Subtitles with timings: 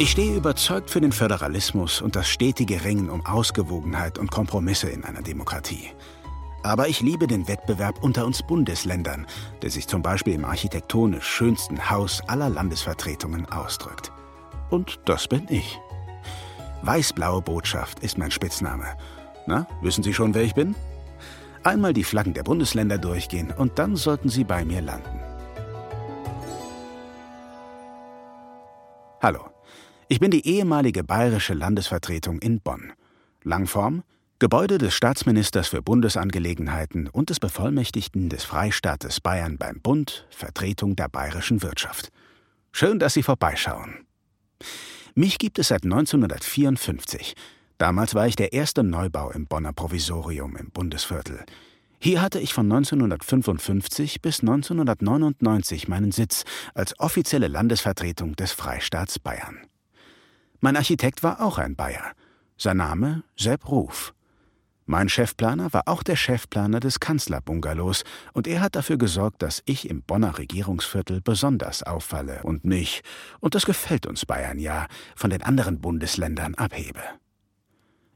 [0.00, 5.04] Ich stehe überzeugt für den Föderalismus und das stetige Ringen um Ausgewogenheit und Kompromisse in
[5.04, 5.90] einer Demokratie.
[6.62, 9.26] Aber ich liebe den Wettbewerb unter uns Bundesländern,
[9.60, 14.10] der sich zum Beispiel im architektonisch schönsten Haus aller Landesvertretungen ausdrückt.
[14.70, 15.78] Und das bin ich.
[16.80, 18.96] Weißblaue Botschaft ist mein Spitzname.
[19.46, 20.74] Na, wissen Sie schon, wer ich bin?
[21.62, 25.20] Einmal die Flaggen der Bundesländer durchgehen und dann sollten Sie bei mir landen.
[29.20, 29.50] Hallo,
[30.10, 32.92] ich bin die ehemalige bayerische Landesvertretung in Bonn.
[33.44, 34.02] Langform
[34.40, 41.08] Gebäude des Staatsministers für Bundesangelegenheiten und des Bevollmächtigten des Freistaates Bayern beim Bund, Vertretung der
[41.08, 42.08] bayerischen Wirtschaft.
[42.72, 44.06] Schön, dass Sie vorbeischauen.
[45.14, 47.34] Mich gibt es seit 1954.
[47.78, 51.44] Damals war ich der erste Neubau im Bonner Provisorium im Bundesviertel.
[52.00, 56.42] Hier hatte ich von 1955 bis 1999 meinen Sitz
[56.74, 59.69] als offizielle Landesvertretung des Freistaats Bayern.
[60.60, 62.12] Mein Architekt war auch ein Bayer.
[62.58, 64.12] Sein Name Sepp Ruf.
[64.84, 68.02] Mein Chefplaner war auch der Chefplaner des Kanzlerbungalows
[68.32, 73.02] und er hat dafür gesorgt, dass ich im Bonner Regierungsviertel besonders auffalle und mich,
[73.38, 77.00] und das gefällt uns Bayern ja, von den anderen Bundesländern abhebe.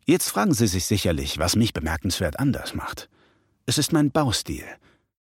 [0.05, 3.08] Jetzt fragen Sie sich sicherlich, was mich bemerkenswert anders macht.
[3.67, 4.64] Es ist mein Baustil.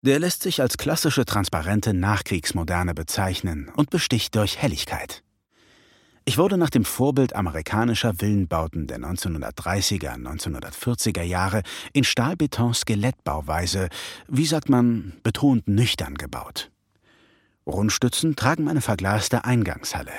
[0.02, 5.24] Der lässt sich als klassische transparente Nachkriegsmoderne bezeichnen und besticht durch Helligkeit.
[6.28, 11.62] Ich wurde nach dem Vorbild amerikanischer Villenbauten der 1930er, 1940er Jahre
[11.94, 13.88] in Stahlbeton-Skelettbauweise,
[14.28, 16.70] wie sagt man, betont nüchtern gebaut.
[17.66, 20.12] Rundstützen tragen eine verglaste Eingangshalle.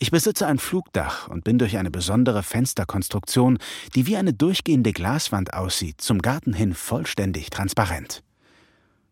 [0.00, 3.58] Ich besitze ein Flugdach und bin durch eine besondere Fensterkonstruktion,
[3.94, 8.24] die wie eine durchgehende Glaswand aussieht, zum Garten hin vollständig transparent.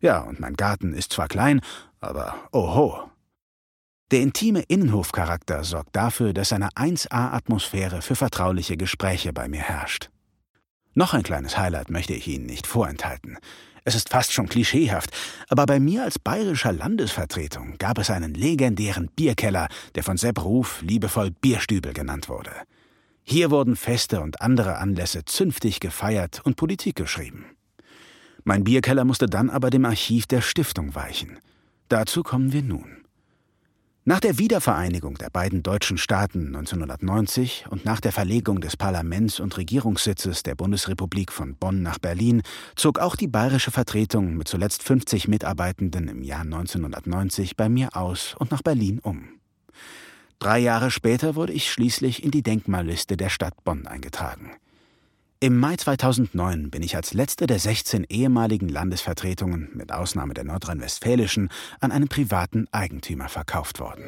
[0.01, 1.61] Ja, und mein Garten ist zwar klein,
[2.01, 3.12] aber oho,
[4.11, 10.09] der intime Innenhofcharakter sorgt dafür, dass eine 1A-Atmosphäre für vertrauliche Gespräche bei mir herrscht.
[10.93, 13.37] Noch ein kleines Highlight möchte ich Ihnen nicht vorenthalten.
[13.85, 15.09] Es ist fast schon klischeehaft,
[15.49, 20.81] aber bei mir als bayerischer Landesvertretung gab es einen legendären Bierkeller, der von Sepp Ruf
[20.81, 22.51] liebevoll Bierstübel genannt wurde.
[23.23, 27.45] Hier wurden Feste und andere Anlässe zünftig gefeiert und Politik geschrieben.
[28.43, 31.39] Mein Bierkeller musste dann aber dem Archiv der Stiftung weichen.
[31.89, 33.02] Dazu kommen wir nun.
[34.05, 39.55] Nach der Wiedervereinigung der beiden deutschen Staaten 1990 und nach der Verlegung des Parlaments- und
[39.55, 42.41] Regierungssitzes der Bundesrepublik von Bonn nach Berlin
[42.75, 48.35] zog auch die bayerische Vertretung mit zuletzt 50 Mitarbeitenden im Jahr 1990 bei mir aus
[48.37, 49.39] und nach Berlin um.
[50.37, 54.51] Drei Jahre später wurde ich schließlich in die Denkmalliste der Stadt Bonn eingetragen.
[55.43, 61.49] Im Mai 2009 bin ich als letzte der 16 ehemaligen Landesvertretungen, mit Ausnahme der nordrhein-westfälischen,
[61.81, 64.05] an einen privaten Eigentümer verkauft worden.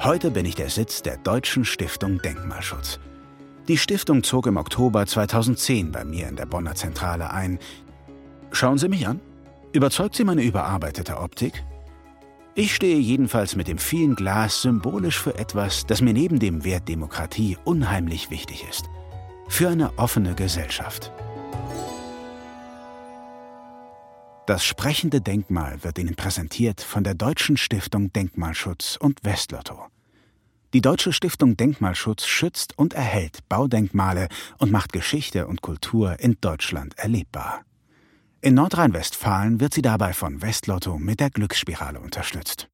[0.00, 3.00] Heute bin ich der Sitz der Deutschen Stiftung Denkmalschutz.
[3.68, 7.58] Die Stiftung zog im Oktober 2010 bei mir in der Bonner Zentrale ein.
[8.50, 9.20] Schauen Sie mich an.
[9.74, 11.62] Überzeugt Sie meine überarbeitete Optik?
[12.54, 16.88] Ich stehe jedenfalls mit dem vielen Glas symbolisch für etwas, das mir neben dem Wert
[16.88, 18.88] Demokratie unheimlich wichtig ist
[19.48, 21.12] für eine offene Gesellschaft.
[24.46, 29.88] Das sprechende Denkmal wird Ihnen präsentiert von der Deutschen Stiftung Denkmalschutz und Westlotto.
[30.74, 36.98] Die Deutsche Stiftung Denkmalschutz schützt und erhält Baudenkmale und macht Geschichte und Kultur in Deutschland
[36.98, 37.62] erlebbar.
[38.40, 42.68] In Nordrhein-Westfalen wird sie dabei von Westlotto mit der Glücksspirale unterstützt.